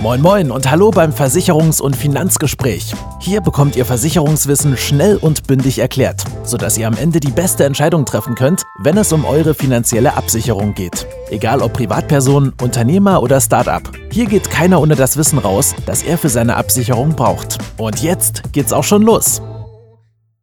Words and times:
Moin 0.00 0.22
Moin 0.22 0.50
und 0.50 0.70
hallo 0.70 0.90
beim 0.90 1.10
Versicherungs- 1.10 1.82
und 1.82 1.94
Finanzgespräch. 1.94 2.94
Hier 3.18 3.42
bekommt 3.42 3.76
ihr 3.76 3.84
Versicherungswissen 3.84 4.78
schnell 4.78 5.16
und 5.16 5.46
bündig 5.46 5.78
erklärt, 5.78 6.24
sodass 6.42 6.78
ihr 6.78 6.86
am 6.86 6.96
Ende 6.96 7.20
die 7.20 7.30
beste 7.30 7.64
Entscheidung 7.64 8.06
treffen 8.06 8.34
könnt, 8.34 8.62
wenn 8.78 8.96
es 8.96 9.12
um 9.12 9.26
eure 9.26 9.52
finanzielle 9.52 10.16
Absicherung 10.16 10.72
geht. 10.72 11.06
Egal 11.28 11.60
ob 11.60 11.74
Privatperson, 11.74 12.54
Unternehmer 12.62 13.22
oder 13.22 13.42
Startup. 13.42 13.82
Hier 14.10 14.24
geht 14.24 14.50
keiner 14.50 14.80
ohne 14.80 14.96
das 14.96 15.18
Wissen 15.18 15.38
raus, 15.38 15.74
das 15.84 16.02
er 16.02 16.16
für 16.16 16.30
seine 16.30 16.56
Absicherung 16.56 17.14
braucht. 17.14 17.58
Und 17.76 18.02
jetzt 18.02 18.54
geht's 18.54 18.72
auch 18.72 18.84
schon 18.84 19.02
los. 19.02 19.42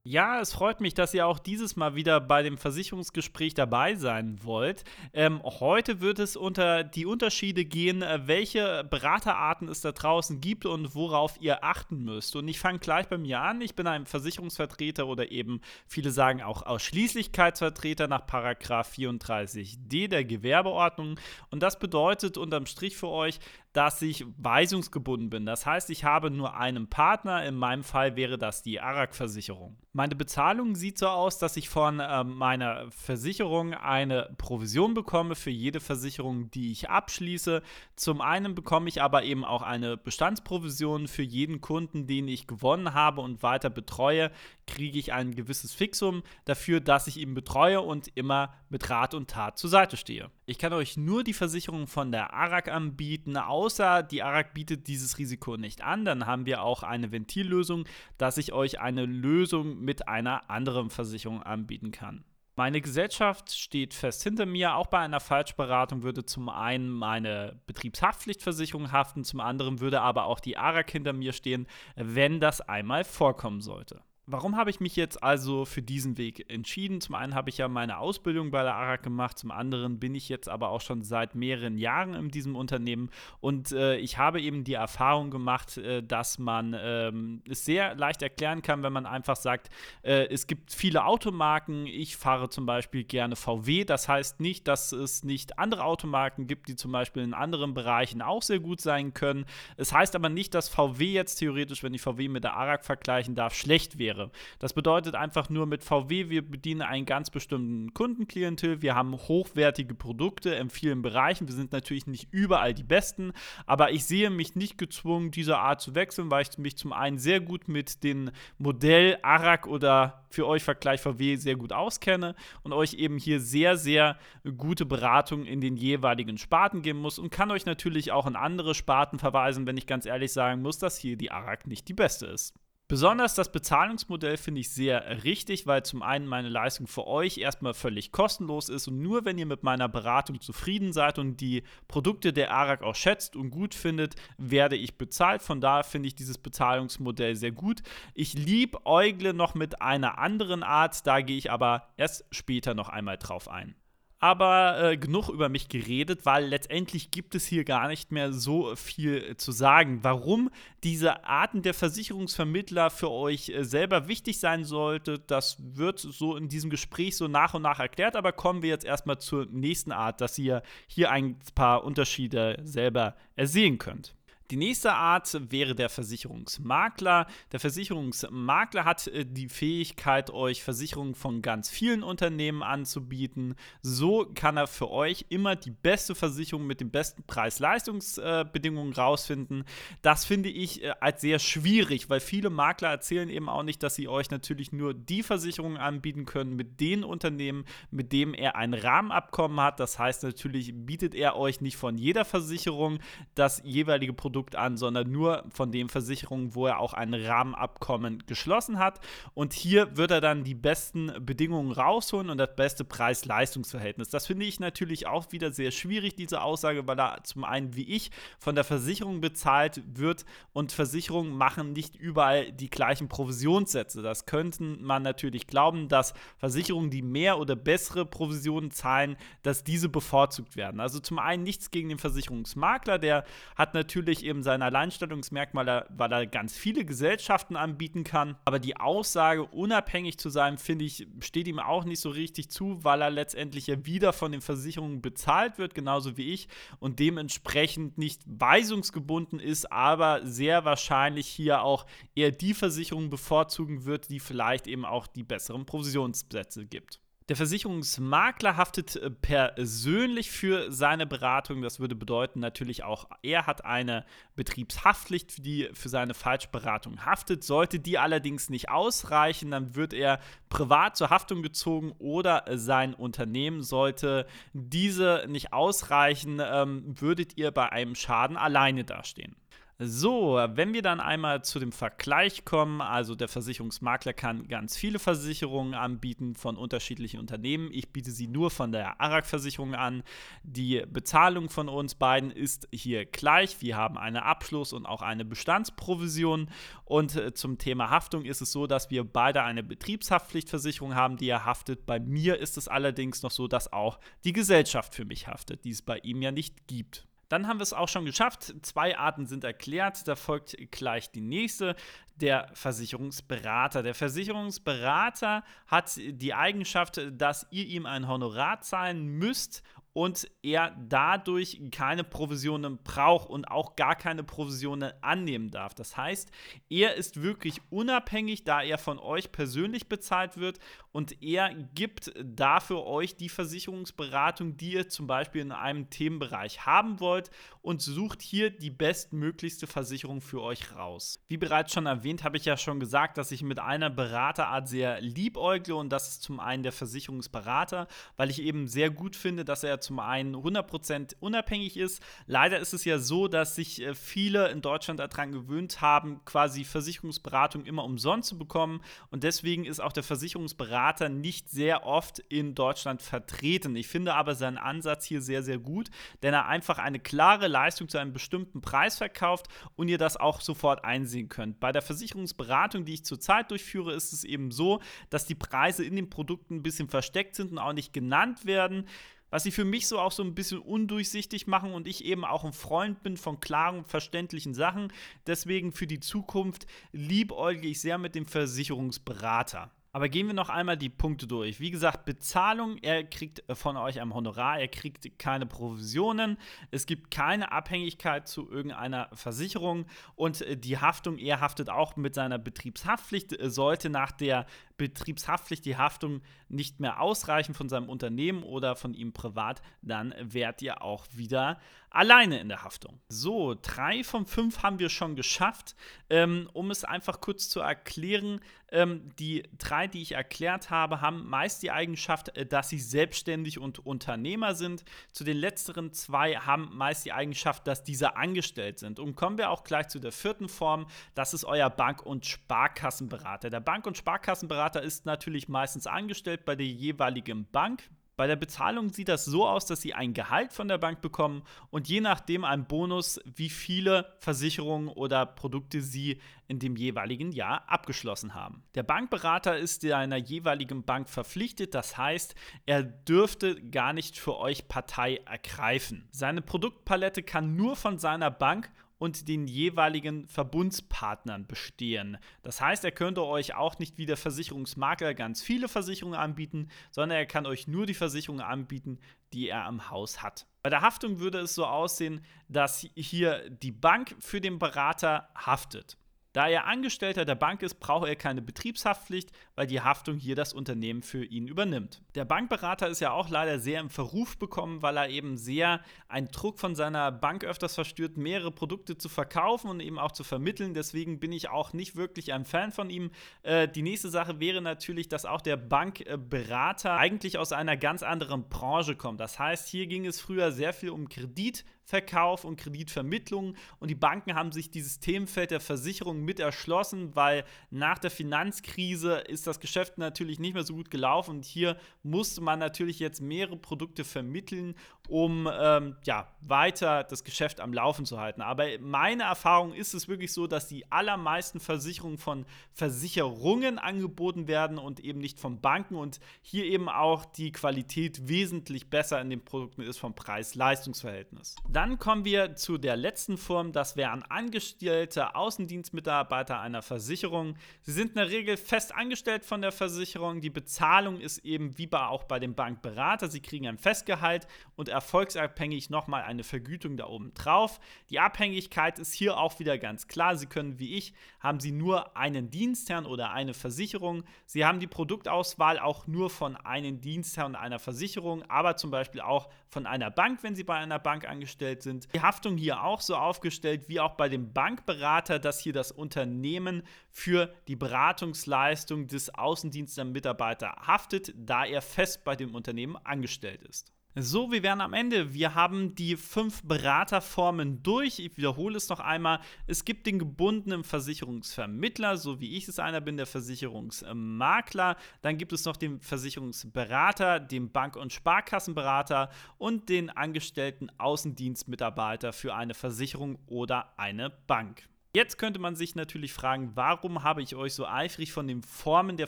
Ja, 0.10 0.40
es 0.40 0.54
freut 0.54 0.80
mich, 0.80 0.94
dass 0.94 1.14
ihr 1.14 1.28
auch 1.28 1.38
dieses 1.38 1.76
Mal 1.76 1.96
wieder 1.96 2.22
bei 2.22 2.42
dem 2.42 2.58
Versicherungsgespräch 2.58 3.56
dabei 3.56 3.96
sein 3.96 4.40
wollt. 4.42 4.86
Ähm, 5.12 5.42
heute 5.44 6.00
wird 6.00 6.20
es 6.20 6.38
unter 6.38 6.86
die 6.86 7.06
Unterschiede 7.06 7.66
gehen, 7.66 8.02
äh, 8.02 8.22
welche 8.26 8.86
Beraterarten 8.86 9.68
es 9.68 9.82
da 9.82 9.92
draußen 9.92 10.40
gibt 10.40 10.66
und 10.66 10.96
worauf 10.96 11.36
ihr 11.42 11.62
achten 11.66 12.06
müsst. 12.06 12.38
Und 12.38 12.48
ich 12.48 12.58
fange 12.58 12.80
gleich 12.80 13.10
bei 13.10 13.18
mir 13.18 13.42
an. 13.42 13.60
Ich 13.60 13.76
bin 13.76 13.86
ein 13.86 14.06
Versicherungsvertreter 14.06 15.08
oder 15.08 15.30
eben 15.30 15.60
viele 15.88 16.12
sagen 16.12 16.42
auch 16.42 16.66
Ausschließlichkeitsvertreter 16.66 18.08
nach 18.08 18.26
Paragraph 18.26 18.94
34d 18.94 20.08
der 20.08 20.24
Gewerbeordnung. 20.24 21.20
Und 21.50 21.62
das 21.62 21.80
bedeutet 21.80 22.38
unterm 22.38 22.66
Strich 22.66 22.96
für 22.96 23.10
euch, 23.10 23.42
dass 23.78 24.02
ich 24.02 24.26
weisungsgebunden 24.40 25.30
bin. 25.30 25.46
Das 25.46 25.68
heißt, 25.68 25.92
ich 25.92 26.04
habe 26.04 26.32
nur 26.32 26.58
einen 26.58 26.90
Partner. 26.90 27.46
In 27.46 27.54
meinem 27.54 27.84
Fall 27.84 28.16
wäre 28.16 28.40
das 28.40 28.64
die 28.64 28.82
ARAG-Versicherung. 28.82 29.78
Meine 29.94 30.16
Bezahlung 30.16 30.74
sieht 30.74 30.98
so 30.98 31.08
aus, 31.08 31.38
dass 31.38 31.58
ich 31.58 31.70
von 31.70 32.00
äh, 32.00 32.24
meiner 32.24 32.90
Versicherung 32.90 33.76
eine 33.76 34.34
Provision 34.40 34.96
bekomme 34.96 35.36
für 35.36 35.52
jede 35.52 35.80
Versicherung, 35.80 36.50
die 36.50 36.72
ich 36.72 36.90
abschließe. 36.90 37.62
Zum 37.96 38.20
einen 38.20 38.56
bekomme 38.56 38.90
ich 38.90 39.04
aber 39.04 39.22
eben 39.24 39.46
auch 39.46 39.62
eine 39.62 39.96
Bestandsprovision 39.96 41.08
für 41.08 41.24
jeden 41.24 41.62
Kunden, 41.62 42.08
den 42.08 42.28
ich 42.28 42.48
gewonnen 42.48 42.96
habe 42.96 43.22
und 43.22 43.44
weiter 43.44 43.70
betreue, 43.70 44.32
kriege 44.68 45.00
ich 45.00 45.14
ein 45.14 45.34
gewisses 45.34 45.74
Fixum 45.74 46.22
dafür, 46.46 46.80
dass 46.80 47.08
ich 47.08 47.18
ihn 47.18 47.34
betreue 47.34 47.82
und 47.82 48.10
immer 48.16 48.54
mit 48.70 48.90
Rat 48.90 49.14
und 49.14 49.30
Tat 49.30 49.58
zur 49.58 49.70
Seite 49.70 49.98
stehe. 49.98 50.30
Ich 50.46 50.60
kann 50.60 50.74
euch 50.74 50.98
nur 50.98 51.24
die 51.24 51.34
Versicherung 51.34 51.88
von 51.88 52.12
der 52.12 52.34
ARAG 52.34 52.70
anbieten, 52.70 53.38
außer 53.38 54.04
die 54.04 54.22
ARAG 54.22 54.54
bietet 54.54 54.88
dieses 54.88 55.18
Risiko 55.18 55.58
nicht 55.58 55.82
an. 55.82 56.06
Dann 56.06 56.28
haben 56.28 56.46
wir 56.46 56.62
auch 56.62 56.84
eine 56.84 57.12
Ventillösung, 57.12 57.86
dass 58.18 58.38
ich 58.38 58.54
euch 58.54 58.80
eine 58.80 59.06
Lösung 59.06 59.80
mit 59.80 60.08
einer 60.08 60.50
anderen 60.50 60.90
Versicherung 60.90 61.42
anbieten 61.42 61.92
kann. 61.92 62.24
Meine 62.58 62.82
Gesellschaft 62.82 63.56
steht 63.56 63.94
fest 63.94 64.24
hinter 64.24 64.48
mir. 64.48 64.76
Auch 64.78 64.88
bei 64.88 64.98
einer 64.98 65.20
Falschberatung 65.20 66.02
würde 66.02 66.26
zum 66.26 66.50
einen 66.50 66.90
meine 66.90 67.62
Betriebshaftpflichtversicherung 67.68 68.92
haften, 68.92 69.24
zum 69.24 69.42
anderen 69.42 69.80
würde 69.80 70.02
aber 70.02 70.26
auch 70.26 70.40
die 70.40 70.58
ARAG 70.58 70.90
hinter 70.90 71.14
mir 71.14 71.34
stehen, 71.34 71.68
wenn 71.96 72.40
das 72.40 72.62
einmal 72.62 73.04
vorkommen 73.04 73.62
sollte. 73.62 74.02
Warum 74.30 74.58
habe 74.58 74.70
ich 74.70 74.82
mich 74.82 74.98
jetzt 74.98 75.24
also 75.24 75.64
für 75.64 75.82
diesen 75.82 76.18
Weg 76.18 76.52
entschieden? 76.52 77.00
Zum 77.00 77.16
einen 77.16 77.34
habe 77.34 77.50
ich 77.50 77.60
ja 77.60 77.70
meine 77.70 77.98
Ausbildung 77.98 78.52
bei 78.52 78.62
der 78.62 78.76
ARAG 78.76 79.02
gemacht, 79.02 79.38
zum 79.38 79.52
anderen 79.52 80.00
bin 80.00 80.16
ich 80.16 80.28
jetzt 80.28 80.50
aber 80.50 80.68
auch 80.68 80.82
schon 80.82 81.02
seit 81.02 81.34
mehreren 81.34 81.78
Jahren 81.78 82.14
in 82.14 82.30
diesem 82.30 82.58
Unternehmen 82.58 83.10
und 83.40 83.72
äh, 83.72 83.96
ich 83.96 84.18
habe 84.18 84.42
eben 84.42 84.66
die 84.66 84.74
Erfahrung 84.74 85.32
gemacht, 85.32 85.78
äh, 85.78 86.04
dass 86.04 86.40
man 86.40 86.76
ähm, 86.78 87.42
es 87.50 87.64
sehr 87.64 87.96
leicht 87.96 88.22
erklären 88.22 88.62
kann, 88.62 88.84
wenn 88.84 88.92
man 88.92 89.06
einfach 89.06 89.38
sagt, 89.38 89.70
äh, 90.02 90.28
es 90.28 90.46
gibt 90.46 90.74
viele 90.74 91.06
Automarken, 91.06 91.88
ich 91.88 92.18
fahre 92.18 92.50
zum 92.50 92.66
Beispiel 92.66 93.06
gerne 93.06 93.38
VW, 93.38 93.86
das 93.86 94.10
heißt 94.10 94.42
nicht, 94.42 94.68
dass 94.68 94.92
es 94.92 95.24
nicht 95.24 95.58
andere 95.58 95.86
Automarken 95.86 96.48
gibt, 96.48 96.68
die 96.68 96.76
zum 96.76 96.92
Beispiel 96.92 97.24
in 97.24 97.34
anderen 97.34 97.74
Bereichen 97.74 98.22
auch 98.22 98.42
sehr 98.42 98.60
gut 98.60 98.82
sein 98.82 99.14
können. 99.14 99.46
Es 99.78 99.94
heißt 99.94 100.18
aber 100.18 100.28
nicht, 100.28 100.54
dass 100.54 100.68
VW 100.68 101.14
jetzt 101.14 101.36
theoretisch, 101.36 101.82
wenn 101.82 101.94
ich 101.94 102.02
VW 102.02 102.28
mit 102.28 102.44
der 102.44 102.56
ARAG 102.56 102.84
vergleichen 102.84 103.34
darf, 103.34 103.54
schlecht 103.54 103.98
wäre 103.98 104.17
wäre. 104.18 104.32
Das 104.60 104.74
bedeutet 104.74 105.16
einfach 105.16 105.50
nur 105.50 105.66
mit 105.66 105.84
VW, 105.84 106.30
wir 106.30 106.48
bedienen 106.48 106.82
einen 106.82 107.06
ganz 107.06 107.30
bestimmten 107.30 107.94
Kundenklientel, 107.94 108.82
wir 108.82 108.96
haben 108.96 109.14
hochwertige 109.14 109.94
Produkte 109.96 110.52
in 110.52 110.70
vielen 110.70 111.02
Bereichen, 111.02 111.48
wir 111.48 111.56
sind 111.56 111.72
natürlich 111.72 112.08
nicht 112.08 112.28
überall 112.32 112.74
die 112.74 112.84
Besten, 112.84 113.34
aber 113.66 113.92
ich 113.92 114.06
sehe 114.06 114.30
mich 114.30 114.56
nicht 114.56 114.78
gezwungen, 114.78 115.32
diese 115.32 115.58
Art 115.58 115.82
zu 115.82 115.96
wechseln, 115.96 116.32
weil 116.32 116.44
ich 116.44 116.58
mich 116.58 116.78
zum 116.78 116.94
einen 116.94 117.18
sehr 117.18 117.40
gut 117.40 117.68
mit 117.68 118.04
dem 118.04 118.32
Modell 118.58 119.18
ARAG 119.22 119.68
oder 119.68 120.26
für 120.30 120.48
euch 120.48 120.64
Vergleich 120.64 121.02
VW 121.02 121.36
sehr 121.36 121.56
gut 121.56 121.72
auskenne 121.72 122.36
und 122.64 122.74
euch 122.74 122.96
eben 122.96 123.18
hier 123.18 123.40
sehr, 123.40 123.78
sehr 123.78 124.18
gute 124.58 124.86
Beratung 124.86 125.46
in 125.46 125.62
den 125.62 125.78
jeweiligen 125.78 126.38
Sparten 126.38 126.82
geben 126.82 127.00
muss 127.00 127.20
und 127.20 127.30
kann 127.30 127.52
euch 127.52 127.66
natürlich 127.66 128.12
auch 128.12 128.28
in 128.28 128.36
andere 128.36 128.76
Sparten 128.76 129.20
verweisen, 129.20 129.66
wenn 129.66 129.78
ich 129.78 129.88
ganz 129.88 130.06
ehrlich 130.06 130.34
sagen 130.34 130.62
muss, 130.62 130.80
dass 130.80 130.98
hier 130.98 131.18
die 131.18 131.32
ARAG 131.32 131.68
nicht 131.68 131.88
die 131.88 131.94
beste 131.94 132.28
ist. 132.28 132.54
Besonders 132.90 133.36
das 133.36 133.52
Bezahlungsmodell 133.52 134.38
finde 134.38 134.62
ich 134.62 134.70
sehr 134.70 135.26
richtig, 135.26 135.68
weil 135.68 135.84
zum 135.84 136.02
einen 136.02 136.26
meine 136.26 136.48
Leistung 136.48 136.88
für 136.88 137.06
euch 137.06 137.38
erstmal 137.38 137.74
völlig 137.74 138.14
kostenlos 138.14 138.70
ist 138.70 138.88
und 138.88 139.02
nur 139.02 139.26
wenn 139.26 139.38
ihr 139.38 139.46
mit 139.46 139.62
meiner 139.62 139.90
Beratung 139.90 140.40
zufrieden 140.40 140.94
seid 140.94 141.20
und 141.20 141.42
die 141.42 141.64
Produkte 141.90 142.32
der 142.32 142.52
ARAG 142.52 142.84
auch 142.84 142.96
schätzt 142.96 143.36
und 143.36 143.50
gut 143.50 143.76
findet, 143.76 144.16
werde 144.38 144.78
ich 144.78 144.98
bezahlt. 144.98 145.42
Von 145.42 145.60
daher 145.60 145.84
finde 145.84 146.08
ich 146.08 146.16
dieses 146.16 146.38
Bezahlungsmodell 146.38 147.36
sehr 147.36 147.52
gut. 147.52 147.84
Ich 148.14 148.36
liebe 148.36 148.86
Eugle 148.86 149.34
noch 149.34 149.54
mit 149.54 149.82
einer 149.82 150.18
anderen 150.18 150.64
Art, 150.64 151.06
da 151.06 151.20
gehe 151.20 151.38
ich 151.38 151.52
aber 151.52 151.90
erst 151.98 152.24
später 152.32 152.74
noch 152.74 152.88
einmal 152.88 153.18
drauf 153.18 153.50
ein 153.50 153.76
aber 154.20 154.82
äh, 154.82 154.98
genug 154.98 155.30
über 155.30 155.48
mich 155.48 155.70
geredet, 155.70 156.26
weil 156.26 156.46
letztendlich 156.46 157.12
gibt 157.12 157.36
es 157.36 157.46
hier 157.46 157.64
gar 157.64 157.88
nicht 157.88 158.12
mehr 158.12 158.34
so 158.34 158.76
viel 158.76 159.18
äh, 159.18 159.38
zu 159.38 159.52
sagen. 159.52 160.00
Warum 160.02 160.50
diese 160.84 161.26
Arten 161.26 161.62
der 161.62 161.76
Versicherungsvermittler 161.76 162.90
für 162.90 163.12
euch 163.12 163.50
äh, 163.50 163.64
selber 163.64 164.08
wichtig 164.08 164.40
sein 164.40 164.66
sollte, 164.66 165.20
das 165.20 165.58
wird 165.60 166.00
so 166.00 166.36
in 166.36 166.50
diesem 166.50 166.72
Gespräch 166.72 167.16
so 167.16 167.28
nach 167.28 167.54
und 167.54 167.62
nach 167.62 167.80
erklärt, 167.80 168.16
aber 168.16 168.32
kommen 168.32 168.64
wir 168.64 168.70
jetzt 168.70 168.86
erstmal 168.86 169.20
zur 169.20 169.46
nächsten 169.52 169.92
Art, 169.92 170.20
dass 170.20 170.38
ihr 170.40 170.64
hier 170.88 171.12
ein 171.12 171.38
paar 171.54 171.84
Unterschiede 171.84 172.58
selber 172.64 173.16
ersehen 173.36 173.78
könnt. 173.78 174.17
Die 174.50 174.56
nächste 174.56 174.94
Art 174.94 175.38
wäre 175.52 175.76
der 175.76 175.90
Versicherungsmakler. 175.90 177.28
Der 177.52 177.60
Versicherungsmakler 177.60 178.86
hat 178.86 179.08
äh, 179.08 179.26
die 179.26 179.50
Fähigkeit, 179.50 180.30
euch 180.30 180.64
Versicherungen 180.64 181.16
von 181.16 181.42
ganz 181.42 181.70
vielen 181.70 182.02
Unternehmen 182.02 182.64
anzubieten. 182.64 183.56
So 183.82 184.26
kann 184.36 184.56
er 184.56 184.68
für 184.68 184.90
euch 184.90 185.26
immer 185.28 185.58
die 185.58 185.72
beste 185.72 186.16
Versicherung 186.16 186.66
mit 186.66 186.80
den 186.80 186.92
besten 186.92 187.24
Preis-Leistungsbedingungen 187.24 188.94
äh, 188.94 188.96
rausfinden. 188.96 189.66
Das 190.02 190.24
finde 190.24 190.48
ich 190.48 190.82
äh, 190.82 190.94
als 191.02 191.20
sehr 191.20 191.40
schwierig, 191.40 192.10
weil 192.10 192.22
viele 192.22 192.50
Makler 192.50 192.90
erzählen 192.90 193.30
eben 193.30 193.50
auch 193.50 193.64
nicht, 193.64 193.84
dass 193.84 193.96
sie 193.96 194.08
euch 194.08 194.32
natürlich 194.32 194.72
nur 194.72 194.94
die 194.94 195.24
Versicherungen 195.24 195.78
anbieten 195.78 196.24
können 196.24 196.56
mit 196.56 196.80
den 196.80 197.04
Unternehmen, 197.04 197.66
mit 197.92 198.14
dem 198.14 198.34
er 198.34 198.56
ein 198.56 198.74
Rahmenabkommen 198.74 199.60
hat. 199.60 199.82
Das 199.82 200.00
heißt 200.00 200.24
natürlich 200.24 200.74
bietet 200.74 201.16
er 201.16 201.36
euch 201.36 201.60
nicht 201.60 201.76
von 201.76 201.98
jeder 201.98 202.24
Versicherung 202.24 203.00
das 203.36 203.62
jeweilige 203.66 204.14
Produkt 204.14 204.37
Produkt 204.38 204.56
an, 204.56 204.78
sondern 204.78 205.12
nur 205.12 205.44
von 205.50 205.72
den 205.72 205.90
Versicherungen, 205.90 206.54
wo 206.54 206.68
er 206.68 206.80
auch 206.80 206.94
ein 206.94 207.16
Rahmenabkommen 207.16 208.24
geschlossen 208.28 208.78
hat. 208.78 209.00
Und 209.34 209.54
hier 209.54 209.98
wird 209.98 210.12
er 210.12 210.22
dann 210.22 210.44
die 210.44 210.54
besten 210.54 211.12
Bedingungen 211.26 211.72
rausholen 211.72 212.30
und 212.30 212.38
das 212.38 212.56
beste 212.56 212.84
Preis-Leistungs-Verhältnis. 212.84 214.10
Das 214.10 214.28
finde 214.28 214.46
ich 214.46 214.60
natürlich 214.60 215.08
auch 215.08 215.32
wieder 215.32 215.52
sehr 215.52 215.72
schwierig, 215.72 216.14
diese 216.14 216.44
Aussage, 216.44 216.86
weil 216.86 217.00
er 217.00 217.24
zum 217.24 217.46
einen 217.46 217.76
wie 217.76 217.90
ich 217.96 218.12
von 218.38 218.54
der 218.54 218.64
Versicherung 218.64 219.22
bezahlt 219.22 219.82
wird 219.88 220.24
und 220.54 220.72
Versicherungen 220.72 221.36
machen 221.36 221.74
nicht 221.74 221.96
überall 221.96 222.52
die 222.52 222.70
gleichen 222.70 223.08
Provisionssätze. 223.08 224.04
Das 224.04 224.28
könnte 224.28 224.64
man 224.64 225.02
natürlich 225.02 225.48
glauben, 225.48 225.88
dass 225.88 226.14
Versicherungen, 226.38 226.92
die 226.92 227.02
mehr 227.02 227.40
oder 227.40 227.56
bessere 227.56 228.06
Provisionen 228.06 228.70
zahlen, 228.70 229.18
dass 229.42 229.64
diese 229.64 229.90
bevorzugt 229.90 230.56
werden. 230.56 230.80
Also 230.80 231.00
zum 231.00 231.18
einen 231.18 231.42
nichts 231.42 231.72
gegen 231.72 231.90
den 231.90 231.98
Versicherungsmakler, 231.98 233.00
der 233.00 233.26
hat 233.56 233.74
natürlich 233.74 234.27
eben 234.28 234.44
sein 234.44 234.62
Alleinstellungsmerkmal, 234.62 235.88
weil 235.90 236.12
er 236.12 236.28
ganz 236.28 236.56
viele 236.56 236.86
Gesellschaften 236.86 237.56
anbieten 237.56 238.04
kann. 238.04 238.38
Aber 238.46 238.60
die 238.60 238.78
Aussage, 238.78 239.44
unabhängig 239.46 240.20
zu 240.20 240.30
sein, 240.30 240.58
finde 240.58 240.86
ich, 240.86 241.08
steht 241.22 241.48
ihm 241.48 241.60
auch 241.60 241.86
nicht 241.86 242.00
so 242.00 242.10
richtig 242.10 242.50
zu, 242.50 242.84
weil 242.84 243.02
er 243.02 243.10
letztendlich 243.10 243.68
ja 243.68 243.86
wieder 243.86 244.14
von 244.14 244.32
den 244.32 244.42
Versicherungen 244.42 245.02
bezahlt 245.02 245.58
wird, 245.58 245.74
genauso 245.74 246.18
wie 246.18 246.34
ich, 246.34 246.48
und 246.80 247.00
dementsprechend 247.00 247.98
nicht 247.98 248.22
weisungsgebunden 248.26 249.40
ist, 249.40 249.72
aber 249.72 250.26
sehr 250.26 250.66
wahrscheinlich 250.66 251.28
hier 251.28 251.62
auch 251.62 251.86
eher 252.16 252.32
die 252.32 252.54
Versicherung 252.54 253.10
bevorzugen 253.10 253.86
wird, 253.86 254.10
die 254.10 254.20
vielleicht 254.20 254.68
eben 254.68 254.86
auch 254.86 255.08
die 255.08 255.24
besseren 255.24 255.66
Provisionssätze 255.66 256.66
gibt. 256.66 257.00
Der 257.30 257.36
Versicherungsmakler 257.36 258.56
haftet 258.56 258.96
äh, 258.96 259.10
persönlich 259.10 260.32
für 260.32 260.72
seine 260.72 261.06
Beratung. 261.06 261.62
Das 261.62 261.82
würde 261.82 261.94
bedeuten 261.94 262.40
natürlich 262.40 262.84
auch, 262.86 263.10
er 263.22 263.48
hat 263.48 263.66
eine 263.66 264.06
Betriebshaftpflicht, 264.38 265.46
die 265.46 265.68
für 265.74 265.90
seine 265.90 266.14
Falschberatung 266.14 267.06
haftet. 267.06 267.44
Sollte 267.44 267.80
die 267.82 267.98
allerdings 267.98 268.50
nicht 268.50 268.70
ausreichen, 268.70 269.52
dann 269.52 269.76
wird 269.76 269.92
er 269.92 270.22
privat 270.48 270.96
zur 270.96 271.10
Haftung 271.10 271.42
gezogen 271.42 271.92
oder 272.00 272.46
sein 272.54 272.94
Unternehmen. 272.94 273.62
Sollte 273.62 274.26
diese 274.54 275.26
nicht 275.28 275.52
ausreichen, 275.52 276.42
ähm, 276.42 276.96
würdet 276.98 277.38
ihr 277.38 277.52
bei 277.52 277.70
einem 277.70 277.96
Schaden 277.96 278.38
alleine 278.38 278.86
dastehen. 278.86 279.36
So, 279.80 280.44
wenn 280.56 280.74
wir 280.74 280.82
dann 280.82 281.00
einmal 281.00 281.44
zu 281.44 281.60
dem 281.60 281.72
Vergleich 281.72 282.46
kommen, 282.46 282.82
also 282.82 283.14
der 283.14 283.28
Versicherungsmakler 283.28 284.12
kann 284.12 284.48
ganz 284.48 284.76
viele 284.76 284.98
Versicherungen 284.98 285.76
anbieten 285.76 286.34
von 286.34 286.58
unterschiedlichen 286.58 287.20
Unternehmen. 287.20 287.70
Ich 287.72 287.94
biete 287.94 288.10
sie 288.10 288.28
nur 288.28 288.50
von 288.50 288.72
der 288.72 289.00
ARAG-Versicherung 289.00 289.76
an. 289.76 290.02
Die 290.42 290.84
Bezahlung 290.92 291.52
von 291.52 291.70
uns 291.70 291.94
beiden 291.94 292.32
ist 292.32 292.68
hier 292.72 293.06
gleich. 293.06 293.62
Wir 293.62 293.78
haben 293.78 294.00
einen 294.00 294.18
Abschluss 294.18 294.74
und 294.74 294.88
auch 294.88 295.04
eine 295.04 295.26
Bestandsprovision. 295.26 296.50
Und 296.84 297.16
äh, 297.16 297.36
zum 297.36 297.60
Thema 297.60 297.92
Haftung 297.92 298.26
ist 298.26 298.42
es 298.42 298.52
so, 298.52 298.66
dass 298.66 298.90
wir 298.90 299.04
beide 299.04 299.44
eine 299.44 299.62
Betriebshaftpflichtversicherung 299.62 300.96
haben, 300.96 301.18
die 301.18 301.30
er 301.30 301.46
haftet. 301.46 301.86
Bei 301.86 302.00
mir 302.00 302.40
ist 302.40 302.58
es 302.58 302.68
allerdings 302.68 303.22
noch 303.22 303.30
so, 303.32 303.48
dass 303.48 303.72
auch 303.72 304.00
die 304.24 304.34
Gesellschaft 304.34 304.96
für 304.96 305.06
mich 305.06 305.28
haftet, 305.28 305.66
die 305.66 305.70
es 305.70 305.84
bei 305.84 306.00
ihm 306.00 306.24
ja 306.24 306.32
nicht 306.32 306.66
gibt. 306.66 307.08
Dann 307.30 307.48
haben 307.48 307.60
wir 307.60 307.64
es 307.64 307.74
auch 307.74 307.90
schon 307.90 308.06
geschafft. 308.06 308.54
Zwei 308.62 308.98
Arten 308.98 309.26
sind 309.26 309.44
erklärt. 309.44 310.08
Da 310.08 310.16
folgt 310.16 310.56
gleich 310.72 311.12
die 311.12 311.22
nächste. 311.22 311.76
Der 312.16 312.50
Versicherungsberater. 312.54 313.84
Der 313.84 313.94
Versicherungsberater 313.94 315.44
hat 315.68 315.98
die 315.98 316.34
Eigenschaft, 316.34 317.02
dass 317.12 317.46
ihr 317.52 317.66
ihm 317.66 317.86
ein 317.86 318.08
Honorar 318.08 318.62
zahlen 318.62 319.06
müsst 319.06 319.62
und 319.98 320.30
er 320.44 320.78
dadurch 320.88 321.60
keine 321.72 322.04
Provisionen 322.04 322.78
braucht 322.84 323.32
und 323.32 323.46
auch 323.46 323.76
gar 323.76 323.96
keine 323.96 324.24
Provisionen 324.24 324.94
annehmen 325.02 325.50
darf. 325.50 325.74
Das 325.74 325.98
heißt, 325.98 326.30
er 326.70 326.94
ist 326.94 327.24
wirklich 327.24 327.62
unabhängig, 327.72 328.44
da 328.44 328.62
er 328.62 328.78
von 328.78 329.00
euch 329.00 329.32
persönlich 329.32 329.90
bezahlt 329.90 330.38
wird 330.38 330.60
und 330.92 331.24
er 331.24 331.52
gibt 331.74 332.14
dafür 332.24 332.86
euch 332.86 333.16
die 333.16 333.28
Versicherungsberatung, 333.28 334.56
die 334.56 334.74
ihr 334.74 334.88
zum 334.88 335.08
Beispiel 335.08 335.42
in 335.42 335.52
einem 335.52 335.90
Themenbereich 335.90 336.68
haben 336.68 337.00
wollt 337.00 337.32
und 337.64 337.82
sucht 337.82 338.22
hier 338.22 338.52
die 338.52 338.70
bestmöglichste 338.70 339.66
Versicherung 339.66 340.22
für 340.22 340.44
euch 340.44 340.76
raus. 340.76 341.20
Wie 341.28 341.38
bereits 341.38 341.74
schon 341.74 341.88
erwähnt, 341.88 342.24
habe 342.24 342.38
ich 342.38 342.46
ja 342.46 342.56
schon 342.56 342.80
gesagt, 342.80 343.18
dass 343.18 343.32
ich 343.32 343.42
mit 343.42 343.58
einer 343.58 343.90
Beraterart 343.90 344.70
sehr 344.70 345.02
liebäugle 345.02 345.76
und 345.76 345.90
das 345.90 346.08
ist 346.10 346.22
zum 346.22 346.40
einen 346.40 346.62
der 346.62 346.72
Versicherungsberater, 346.72 347.88
weil 348.16 348.30
ich 348.30 348.44
eben 348.44 348.68
sehr 348.68 348.92
gut 348.92 349.16
finde, 349.16 349.44
dass 349.44 349.64
er 349.64 349.87
zum 349.88 350.00
einen 350.00 350.36
100% 350.36 351.16
unabhängig 351.20 351.78
ist. 351.78 352.04
Leider 352.26 352.60
ist 352.60 352.74
es 352.74 352.84
ja 352.86 353.00
so, 353.00 353.28
dass 353.28 353.56
sich 353.56 353.82
äh, 353.82 353.96
viele 353.96 354.50
in 354.50 354.62
Deutschland 354.62 355.00
daran 355.00 355.32
gewöhnt 355.32 355.82
haben, 355.82 356.24
quasi 356.26 356.66
Versicherungsberatung 356.66 357.66
immer 357.66 357.86
umsonst 357.86 358.30
zu 358.30 358.38
bekommen. 358.38 358.82
Und 359.12 359.24
deswegen 359.24 359.66
ist 359.66 359.80
auch 359.80 359.94
der 359.94 360.04
Versicherungsberater 360.04 361.10
nicht 361.10 361.50
sehr 361.50 361.86
oft 361.86 362.20
in 362.20 362.54
Deutschland 362.54 363.02
vertreten. 363.02 363.76
Ich 363.78 363.88
finde 363.88 364.14
aber 364.14 364.36
seinen 364.36 364.58
Ansatz 364.58 365.06
hier 365.06 365.22
sehr, 365.22 365.42
sehr 365.42 365.58
gut, 365.58 365.90
denn 366.22 366.34
er 366.34 366.48
einfach 366.48 366.78
eine 366.78 367.00
klare 367.00 367.48
Leistung 367.48 367.88
zu 367.88 367.98
einem 367.98 368.12
bestimmten 368.12 368.60
Preis 368.60 368.98
verkauft 368.98 369.48
und 369.78 369.88
ihr 369.88 369.98
das 369.98 370.18
auch 370.18 370.42
sofort 370.42 370.84
einsehen 370.84 371.30
könnt. 371.30 371.62
Bei 371.62 371.72
der 371.72 371.82
Versicherungsberatung, 371.82 372.84
die 372.84 372.96
ich 372.96 373.06
zurzeit 373.06 373.50
durchführe, 373.52 373.94
ist 373.94 374.12
es 374.12 374.26
eben 374.26 374.52
so, 374.52 374.82
dass 375.10 375.26
die 375.26 375.36
Preise 375.36 375.86
in 375.86 375.96
den 375.96 376.10
Produkten 376.10 376.58
ein 376.58 376.64
bisschen 376.64 376.90
versteckt 376.90 377.36
sind 377.36 377.52
und 377.52 377.58
auch 377.58 377.74
nicht 377.74 377.94
genannt 377.94 378.46
werden 378.46 378.86
was 379.30 379.44
sie 379.44 379.52
für 379.52 379.66
mich 379.66 379.88
so 379.88 380.00
auch 380.00 380.12
so 380.12 380.24
ein 380.24 380.36
bisschen 380.36 380.60
undurchsichtig 380.60 381.48
machen 381.48 381.74
und 381.74 381.88
ich 381.88 382.06
eben 382.06 382.26
auch 382.26 382.44
ein 382.44 382.54
Freund 382.54 383.04
bin 383.04 383.18
von 383.18 383.40
klaren, 383.40 383.86
verständlichen 383.86 384.54
Sachen. 384.54 384.92
Deswegen 385.26 385.72
für 385.72 385.88
die 385.88 386.00
Zukunft 386.00 386.68
liebäugle 386.92 387.68
ich 387.68 387.82
sehr 387.82 387.98
mit 387.98 388.16
dem 388.16 388.26
Versicherungsberater. 388.26 389.72
Aber 389.94 390.10
gehen 390.10 390.28
wir 390.28 390.36
noch 390.36 390.50
einmal 390.50 390.78
die 390.78 390.90
Punkte 390.90 391.26
durch. 391.26 391.60
Wie 391.60 391.72
gesagt, 391.72 392.06
Bezahlung, 392.06 392.78
er 392.84 393.04
kriegt 393.04 393.44
von 393.58 393.78
euch 393.78 394.00
ein 394.00 394.14
Honorar, 394.14 394.60
er 394.60 394.68
kriegt 394.68 395.18
keine 395.18 395.48
Provisionen, 395.48 396.38
es 396.70 396.86
gibt 396.86 397.10
keine 397.10 397.52
Abhängigkeit 397.52 398.28
zu 398.28 398.48
irgendeiner 398.48 399.10
Versicherung 399.14 399.88
und 400.16 400.46
die 400.64 400.78
Haftung, 400.78 401.18
er 401.18 401.42
haftet 401.42 401.72
auch 401.72 401.96
mit 401.96 402.14
seiner 402.14 402.38
Betriebshaftpflicht, 402.38 403.38
sollte 403.42 403.90
nach 403.90 404.12
der 404.12 404.46
Betriebshaftpflicht 404.78 405.66
die 405.66 405.78
Haftung 405.78 406.22
nicht 406.50 406.80
mehr 406.80 407.02
ausreichen 407.02 407.54
von 407.54 407.70
seinem 407.70 407.90
Unternehmen 407.90 408.44
oder 408.44 408.76
von 408.76 408.94
ihm 408.94 409.14
privat, 409.14 409.62
dann 409.82 410.14
wärt 410.20 410.62
ihr 410.62 410.82
auch 410.82 411.06
wieder 411.12 411.60
alleine 411.90 412.40
in 412.40 412.50
der 412.50 412.64
Haftung. 412.64 413.00
So, 413.10 413.56
drei 413.62 414.04
von 414.04 414.26
fünf 414.26 414.62
haben 414.62 414.80
wir 414.80 414.90
schon 414.90 415.16
geschafft. 415.16 415.76
Ähm, 416.10 416.50
um 416.54 416.72
es 416.72 416.84
einfach 416.84 417.22
kurz 417.22 417.50
zu 417.50 417.60
erklären, 417.60 418.40
ähm, 418.70 419.10
die 419.18 419.44
drei, 419.58 419.88
die 419.88 420.02
ich 420.02 420.12
erklärt 420.12 420.70
habe, 420.70 421.02
haben 421.02 421.28
meist 421.28 421.64
die 421.64 421.72
Eigenschaft, 421.72 422.38
äh, 422.38 422.46
dass 422.46 422.70
sie 422.70 422.80
selbstständig 422.80 423.60
und 423.60 423.86
Unternehmer 423.86 424.56
sind. 424.56 424.84
Zu 425.12 425.24
den 425.24 425.38
letzteren 425.38 425.94
zwei 425.94 426.36
haben 426.36 426.70
meist 426.74 427.06
die 427.06 427.14
Eigenschaft, 427.14 427.66
dass 427.66 427.84
diese 427.84 428.16
angestellt 428.18 428.80
sind. 428.80 429.00
Und 429.00 429.16
kommen 429.16 429.38
wir 429.38 429.50
auch 429.50 429.64
gleich 429.64 429.88
zu 429.88 430.00
der 430.00 430.12
vierten 430.12 430.50
Form, 430.50 430.88
das 431.16 431.34
ist 431.34 431.46
euer 431.46 431.70
Bank- 431.70 432.06
und 432.06 432.26
Sparkassenberater. 432.26 433.50
Der 433.50 433.62
Bank- 433.62 433.88
und 433.88 433.98
Sparkassenberater 433.98 434.67
Steuerberater 434.68 434.82
ist 434.82 435.06
natürlich 435.06 435.48
meistens 435.48 435.88
angestellt 435.88 436.44
bei 436.46 436.56
der 436.56 436.66
jeweiligen 436.66 437.46
Bank. 437.52 437.90
Bei 438.18 438.26
der 438.26 438.36
Bezahlung 438.36 438.90
sieht 438.90 439.10
das 439.10 439.26
so 439.26 439.48
aus, 439.48 439.68
dass 439.68 439.82
sie 439.82 439.94
ein 439.94 440.14
Gehalt 440.14 440.52
von 440.52 440.68
der 440.68 440.80
Bank 440.80 441.02
bekommen 441.02 441.44
und 441.70 441.88
je 441.88 442.02
nachdem 442.02 442.44
ein 442.44 442.66
Bonus, 442.66 443.22
wie 443.24 443.50
viele 443.50 444.12
Versicherungen 444.20 444.90
oder 444.90 445.26
Produkte 445.26 445.82
sie 445.82 446.20
in 446.48 446.58
dem 446.58 446.76
jeweiligen 446.76 447.32
Jahr 447.32 447.70
abgeschlossen 447.70 448.34
haben. 448.34 448.64
Der 448.74 448.82
Bankberater 448.82 449.58
ist 449.58 449.86
einer 449.86 450.18
jeweiligen 450.18 450.84
Bank 450.84 451.10
verpflichtet, 451.10 451.76
das 451.76 451.96
heißt, 451.96 452.34
er 452.66 452.82
dürfte 452.84 453.62
gar 453.70 453.94
nicht 453.94 454.18
für 454.18 454.38
euch 454.38 454.68
Partei 454.68 455.22
ergreifen. 455.26 456.10
Seine 456.12 456.42
Produktpalette 456.42 457.22
kann 457.22 457.56
nur 457.56 457.76
von 457.76 458.00
seiner 458.00 458.32
Bank 458.32 458.72
und 458.98 459.28
den 459.28 459.48
jeweiligen 459.48 460.28
Verbundspartnern 460.28 461.46
bestehen. 461.46 462.18
Das 462.42 462.62
heißt, 462.62 462.84
er 462.84 462.92
könnte 462.92 463.26
euch 463.26 463.56
auch 463.56 463.80
nicht 463.80 463.98
wie 463.98 464.06
der 464.06 464.18
Versicherungsmakler 464.18 465.14
ganz 465.14 465.42
viele 465.42 465.68
Versicherungen 465.68 466.20
anbieten, 466.20 466.70
sondern 466.92 467.18
er 467.18 467.26
kann 467.26 467.46
euch 467.46 467.68
nur 467.68 467.86
die 467.86 467.94
Versicherungen 467.94 468.44
anbieten, 468.44 469.00
die 469.34 469.50
er 469.50 469.66
am 469.66 469.90
Haus 469.90 470.24
hat. 470.24 470.48
Bei 470.64 470.70
der 470.70 470.82
Haftung 470.82 471.20
würde 471.20 471.40
es 471.40 471.56
so 471.56 471.66
aussehen, 471.66 472.26
dass 472.50 472.88
hier 472.96 473.50
die 473.50 473.72
Bank 473.72 474.16
für 474.20 474.42
den 474.42 474.60
Berater 474.60 475.30
haftet. 475.36 475.98
Da 476.34 476.48
er 476.48 476.68
Angestellter 476.68 477.26
der 477.26 477.36
Bank 477.36 477.64
ist, 477.64 477.76
braucht 477.80 478.08
er 478.08 478.16
keine 478.16 478.42
Betriebshaftpflicht, 478.42 479.32
weil 479.56 479.68
die 479.68 479.82
Haftung 479.82 480.18
hier 480.18 480.36
das 480.36 480.54
Unternehmen 480.54 481.02
für 481.02 481.24
ihn 481.24 481.48
übernimmt. 481.48 482.02
Der 482.16 482.26
Bankberater 482.26 482.88
ist 482.88 483.00
ja 483.00 483.12
auch 483.12 483.30
leider 483.30 483.60
sehr 483.60 483.80
im 483.80 483.90
Verruf 483.90 484.38
bekommen, 484.38 484.82
weil 484.82 484.98
er 484.98 485.10
eben 485.10 485.38
sehr 485.38 485.82
einen 486.08 486.28
Druck 486.28 486.60
von 486.60 486.76
seiner 486.76 487.12
Bank 487.12 487.44
öfters 487.44 487.76
verstört, 487.76 488.18
mehrere 488.18 488.52
Produkte 488.52 488.98
zu 488.98 489.10
verkaufen 489.10 489.70
und 489.70 489.80
eben 489.80 489.98
auch 489.98 490.12
zu 490.12 490.24
vermitteln. 490.24 490.74
Deswegen 490.74 491.20
bin 491.20 491.32
ich 491.32 491.50
auch 491.50 491.74
nicht 491.74 491.96
wirklich 491.96 492.34
ein 492.34 492.46
Fan 492.46 492.72
von 492.72 492.90
ihm. 492.90 493.12
Äh, 493.44 493.68
die 493.68 493.82
nächste 493.82 494.10
Sache 494.10 494.40
wäre 494.40 494.62
natürlich, 494.62 495.10
dass 495.10 495.26
auch 495.26 495.42
der 495.42 495.58
Bankberater 495.58 496.98
eigentlich 496.98 497.38
aus 497.38 497.52
einer 497.52 497.78
ganz 497.78 498.04
anderen 498.04 498.50
Branche 498.50 498.96
kommt. 498.96 499.20
Das 499.20 499.40
heißt, 499.40 499.68
hier 499.68 499.88
ging 499.88 500.06
es 500.06 500.22
früher 500.22 500.52
sehr 500.52 500.74
viel 500.74 500.90
um 500.90 501.10
Kredit 501.10 501.66
Verkauf 501.88 502.44
und 502.44 502.60
Kreditvermittlung. 502.60 503.56
Und 503.80 503.88
die 503.90 503.96
Banken 503.96 504.36
haben 504.36 504.52
sich 504.52 504.70
dieses 504.70 505.00
Themenfeld 505.00 505.52
der 505.52 505.62
Versicherung 505.62 506.22
mit 506.22 506.42
erschlossen, 506.42 507.16
weil 507.16 507.46
nach 507.70 507.98
der 507.98 508.12
Finanzkrise 508.12 509.20
ist 509.20 509.48
das 509.48 509.62
Geschäft 509.62 509.98
natürlich 509.98 510.38
nicht 510.38 510.54
mehr 510.54 510.66
so 510.66 510.74
gut 510.74 510.92
gelaufen. 510.92 511.38
Und 511.38 511.46
hier 511.46 511.78
musste 512.04 512.42
man 512.42 512.60
natürlich 512.60 513.00
jetzt 513.00 513.22
mehrere 513.22 513.56
Produkte 513.56 514.04
vermitteln, 514.04 514.76
um 515.08 515.50
ähm, 515.52 515.96
ja, 516.06 516.28
weiter 516.42 517.04
das 517.04 517.24
Geschäft 517.24 517.60
am 517.60 517.74
Laufen 517.74 518.06
zu 518.06 518.20
halten. 518.20 518.42
Aber 518.42 518.66
meine 518.80 519.24
Erfahrung 519.24 519.74
ist 519.74 519.94
es 519.94 520.08
wirklich 520.08 520.34
so, 520.34 520.48
dass 520.48 520.68
die 520.68 520.90
allermeisten 520.92 521.60
Versicherungen 521.60 522.18
von 522.18 522.46
Versicherungen 522.74 523.80
angeboten 523.80 524.48
werden 524.48 524.78
und 524.78 525.00
eben 525.00 525.20
nicht 525.20 525.40
von 525.40 525.62
Banken 525.62 525.96
und 525.96 526.20
hier 526.42 526.66
eben 526.66 526.90
auch 526.90 527.26
die 527.26 527.52
Qualität 527.52 528.28
wesentlich 528.28 528.90
besser 528.90 529.20
in 529.22 529.30
den 529.30 529.44
Produkten 529.44 529.82
ist 529.82 529.98
vom 529.98 530.14
Preis-Leistungs-Verhältnis. 530.14 531.56
Dann 531.70 532.00
kommen 532.00 532.26
wir 532.26 532.56
zu 532.56 532.78
der 532.78 532.96
letzten 532.96 533.38
Form, 533.38 533.72
das 533.72 533.96
wären 533.96 534.24
angestellte 534.24 535.36
Außendienstmitarbeiter 535.36 536.60
einer 536.60 536.82
Versicherung. 536.82 537.56
Sie 537.82 537.92
sind 537.92 538.10
in 538.10 538.16
der 538.16 538.30
Regel 538.30 538.58
fest 538.58 538.94
angestellt 538.94 539.46
von 539.46 539.62
der 539.62 539.72
Versicherung. 539.72 540.42
Die 540.42 540.50
Bezahlung 540.50 541.20
ist 541.20 541.40
eben 541.46 541.78
wie 541.78 541.88
bei, 541.88 542.06
auch 542.06 542.24
bei 542.24 542.40
dem 542.40 542.56
Bankberater. 542.56 543.28
Sie 543.28 543.42
kriegen 543.42 543.68
ein 543.68 543.78
Festgehalt 543.78 544.48
und 544.76 544.90
erfolgsabhängig 544.98 545.92
nochmal 545.92 546.24
eine 546.24 546.44
Vergütung 546.44 546.98
da 546.98 547.06
oben 547.06 547.32
drauf. 547.36 547.80
Die 548.10 548.20
Abhängigkeit 548.20 548.98
ist 548.98 549.14
hier 549.14 549.38
auch 549.38 549.60
wieder 549.60 549.78
ganz 549.78 550.08
klar. 550.08 550.36
Sie 550.36 550.48
können 550.48 550.80
wie 550.80 550.96
ich, 550.96 551.14
haben 551.40 551.60
Sie 551.60 551.72
nur 551.72 552.18
einen 552.18 552.50
Dienstherrn 552.50 553.06
oder 553.06 553.30
eine 553.30 553.54
Versicherung. 553.54 554.24
Sie 554.48 554.66
haben 554.66 554.80
die 554.80 554.88
Produktauswahl 554.88 555.78
auch 555.78 556.08
nur 556.08 556.32
von 556.32 556.56
einem 556.56 557.00
Dienstherrn 557.00 557.52
und 557.54 557.56
einer 557.56 557.78
Versicherung, 557.78 558.42
aber 558.50 558.76
zum 558.76 558.90
Beispiel 558.90 559.22
auch 559.22 559.50
von 559.70 559.86
einer 559.86 560.10
Bank, 560.10 560.42
wenn 560.42 560.56
Sie 560.56 560.64
bei 560.64 560.78
einer 560.78 560.98
Bank 560.98 561.30
angestellt 561.30 561.84
sind. 561.84 562.08
Die 562.16 562.22
Haftung 562.22 562.58
hier 562.58 562.84
auch 562.84 563.02
so 563.02 563.16
aufgestellt 563.16 563.90
wie 563.90 564.00
auch 564.00 564.16
bei 564.16 564.30
dem 564.30 564.52
Bankberater, 564.52 565.38
dass 565.38 565.60
hier 565.60 565.74
das 565.74 565.92
Unternehmen 565.92 566.82
für 567.12 567.54
die 567.68 567.76
Beratungsleistung 567.76 569.06
des 569.06 569.34
Außendienstmitarbeiters 569.36 570.88
haftet, 570.88 571.34
da 571.38 571.66
er 571.66 571.84
fest 571.84 572.24
bei 572.24 572.36
dem 572.36 572.56
Unternehmen 572.56 572.98
angestellt 573.04 573.62
ist. 573.62 573.94
So, 574.20 574.52
wir 574.52 574.64
wären 574.64 574.82
am 574.82 574.94
Ende. 574.94 575.36
Wir 575.36 575.54
haben 575.54 575.94
die 575.94 576.16
fünf 576.16 576.64
Beraterformen 576.64 577.84
durch. 577.84 578.18
Ich 578.18 578.36
wiederhole 578.36 578.76
es 578.76 578.90
noch 578.90 579.00
einmal. 579.00 579.40
Es 579.68 579.86
gibt 579.86 580.08
den 580.08 580.18
gebundenen 580.18 580.84
Versicherungsvermittler, 580.84 582.18
so 582.18 582.40
wie 582.40 582.58
ich 582.58 582.68
es 582.68 582.80
einer 582.80 583.00
bin, 583.00 583.18
der 583.18 583.28
Versicherungsmakler. 583.28 584.96
Dann 585.22 585.38
gibt 585.38 585.54
es 585.54 585.66
noch 585.66 585.78
den 585.78 586.02
Versicherungsberater, 586.02 587.40
den 587.40 587.72
Bank- 587.72 587.96
und 587.96 588.12
Sparkassenberater 588.12 589.30
und 589.60 589.88
den 589.88 590.10
angestellten 590.10 590.90
Außendienstmitarbeiter 590.98 592.34
für 592.34 592.56
eine 592.56 592.74
Versicherung 592.74 593.38
oder 593.46 593.94
eine 594.00 594.32
Bank. 594.32 594.90
Jetzt 595.18 595.40
könnte 595.40 595.58
man 595.58 595.76
sich 595.76 595.96
natürlich 595.96 596.32
fragen, 596.32 596.74
warum 596.76 597.24
habe 597.24 597.42
ich 597.42 597.56
euch 597.56 597.74
so 597.74 597.88
eifrig 597.88 598.32
von 598.32 598.48
den 598.48 598.62
Formen 598.62 599.18
der 599.18 599.28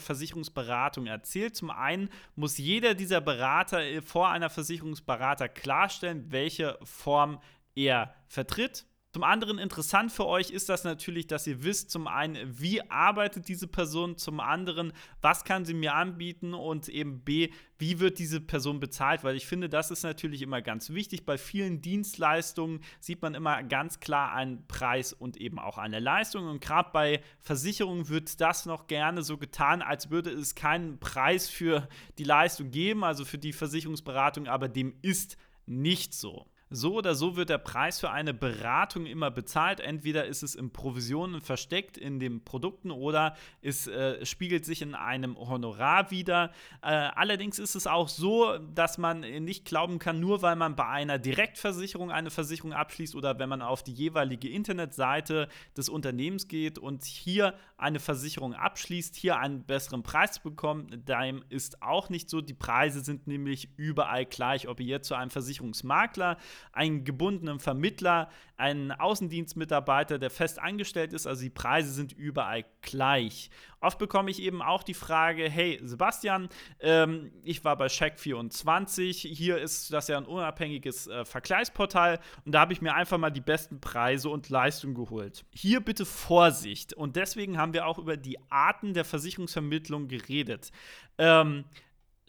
Versicherungsberatung 0.00 1.08
erzählt? 1.08 1.56
Zum 1.56 1.68
einen 1.68 2.10
muss 2.36 2.58
jeder 2.58 2.94
dieser 2.94 3.20
Berater 3.20 3.82
äh, 3.82 4.00
vor 4.00 4.28
einer 4.28 4.50
Versicherungsberater 4.50 5.48
klarstellen, 5.48 6.26
welche 6.30 6.78
Form 6.84 7.40
er 7.74 8.14
vertritt. 8.28 8.86
Zum 9.12 9.24
anderen 9.24 9.58
interessant 9.58 10.12
für 10.12 10.24
euch 10.24 10.50
ist 10.50 10.68
das 10.68 10.84
natürlich, 10.84 11.26
dass 11.26 11.44
ihr 11.44 11.64
wisst, 11.64 11.90
zum 11.90 12.06
einen, 12.06 12.60
wie 12.60 12.88
arbeitet 12.92 13.48
diese 13.48 13.66
Person, 13.66 14.16
zum 14.16 14.38
anderen, 14.38 14.92
was 15.20 15.42
kann 15.42 15.64
sie 15.64 15.74
mir 15.74 15.94
anbieten 15.94 16.54
und 16.54 16.88
eben 16.88 17.18
B, 17.24 17.50
wie 17.76 17.98
wird 17.98 18.20
diese 18.20 18.40
Person 18.40 18.78
bezahlt, 18.78 19.24
weil 19.24 19.34
ich 19.34 19.48
finde, 19.48 19.68
das 19.68 19.90
ist 19.90 20.04
natürlich 20.04 20.42
immer 20.42 20.62
ganz 20.62 20.90
wichtig. 20.90 21.26
Bei 21.26 21.38
vielen 21.38 21.82
Dienstleistungen 21.82 22.84
sieht 23.00 23.20
man 23.20 23.34
immer 23.34 23.64
ganz 23.64 23.98
klar 23.98 24.32
einen 24.32 24.64
Preis 24.68 25.12
und 25.12 25.36
eben 25.38 25.58
auch 25.58 25.76
eine 25.76 25.98
Leistung 25.98 26.46
und 26.46 26.60
gerade 26.60 26.90
bei 26.92 27.20
Versicherungen 27.40 28.08
wird 28.08 28.40
das 28.40 28.64
noch 28.64 28.86
gerne 28.86 29.24
so 29.24 29.38
getan, 29.38 29.82
als 29.82 30.10
würde 30.10 30.30
es 30.30 30.54
keinen 30.54 31.00
Preis 31.00 31.48
für 31.48 31.88
die 32.18 32.24
Leistung 32.24 32.70
geben, 32.70 33.02
also 33.02 33.24
für 33.24 33.38
die 33.38 33.52
Versicherungsberatung, 33.52 34.46
aber 34.46 34.68
dem 34.68 34.94
ist 35.02 35.36
nicht 35.66 36.14
so. 36.14 36.46
So 36.72 36.94
oder 36.94 37.16
so 37.16 37.34
wird 37.34 37.50
der 37.50 37.58
Preis 37.58 37.98
für 37.98 38.12
eine 38.12 38.32
Beratung 38.32 39.04
immer 39.04 39.32
bezahlt. 39.32 39.80
Entweder 39.80 40.26
ist 40.26 40.44
es 40.44 40.54
in 40.54 40.70
Provisionen 40.70 41.40
versteckt 41.40 41.98
in 41.98 42.20
den 42.20 42.44
Produkten 42.44 42.92
oder 42.92 43.34
es 43.60 43.88
äh, 43.88 44.24
spiegelt 44.24 44.64
sich 44.64 44.80
in 44.80 44.94
einem 44.94 45.36
Honorar 45.36 46.12
wieder. 46.12 46.52
Äh, 46.80 46.86
allerdings 46.86 47.58
ist 47.58 47.74
es 47.74 47.88
auch 47.88 48.08
so, 48.08 48.56
dass 48.72 48.98
man 48.98 49.18
nicht 49.20 49.64
glauben 49.64 49.98
kann, 49.98 50.20
nur 50.20 50.42
weil 50.42 50.54
man 50.54 50.76
bei 50.76 50.86
einer 50.86 51.18
Direktversicherung 51.18 52.12
eine 52.12 52.30
Versicherung 52.30 52.72
abschließt 52.72 53.16
oder 53.16 53.40
wenn 53.40 53.48
man 53.48 53.62
auf 53.62 53.82
die 53.82 53.92
jeweilige 53.92 54.48
Internetseite 54.48 55.48
des 55.76 55.88
Unternehmens 55.88 56.46
geht 56.46 56.78
und 56.78 57.02
hier 57.04 57.54
eine 57.78 57.98
Versicherung 57.98 58.54
abschließt, 58.54 59.16
hier 59.16 59.38
einen 59.38 59.64
besseren 59.64 60.04
Preis 60.04 60.38
bekommt. 60.38 61.08
Dem 61.08 61.42
ist 61.48 61.82
auch 61.82 62.10
nicht 62.10 62.30
so. 62.30 62.40
Die 62.40 62.54
Preise 62.54 63.00
sind 63.00 63.26
nämlich 63.26 63.70
überall 63.76 64.24
gleich, 64.24 64.68
ob 64.68 64.78
ihr 64.78 64.86
jetzt 64.86 65.08
zu 65.08 65.16
einem 65.16 65.30
Versicherungsmakler 65.30 66.36
einen 66.72 67.04
gebundenen 67.04 67.60
Vermittler, 67.60 68.30
einen 68.56 68.92
Außendienstmitarbeiter, 68.92 70.18
der 70.18 70.30
fest 70.30 70.58
angestellt 70.58 71.12
ist. 71.12 71.26
Also 71.26 71.42
die 71.42 71.50
Preise 71.50 71.90
sind 71.90 72.12
überall 72.12 72.64
gleich. 72.82 73.50
Oft 73.80 73.98
bekomme 73.98 74.30
ich 74.30 74.42
eben 74.42 74.60
auch 74.60 74.82
die 74.82 74.94
Frage: 74.94 75.48
Hey 75.48 75.80
Sebastian, 75.82 76.48
ähm, 76.80 77.32
ich 77.42 77.64
war 77.64 77.76
bei 77.76 77.86
Check24. 77.86 79.26
Hier 79.26 79.58
ist 79.58 79.92
das 79.92 80.08
ja 80.08 80.18
ein 80.18 80.26
unabhängiges 80.26 81.06
äh, 81.06 81.24
Vergleichsportal 81.24 82.20
und 82.44 82.52
da 82.52 82.60
habe 82.60 82.74
ich 82.74 82.82
mir 82.82 82.94
einfach 82.94 83.16
mal 83.16 83.30
die 83.30 83.40
besten 83.40 83.80
Preise 83.80 84.28
und 84.28 84.50
Leistungen 84.50 84.94
geholt. 84.94 85.44
Hier 85.54 85.80
bitte 85.80 86.04
Vorsicht. 86.04 86.92
Und 86.92 87.16
deswegen 87.16 87.56
haben 87.56 87.72
wir 87.72 87.86
auch 87.86 87.98
über 87.98 88.16
die 88.16 88.38
Arten 88.50 88.92
der 88.92 89.04
Versicherungsvermittlung 89.04 90.08
geredet. 90.08 90.70
Ähm, 91.16 91.64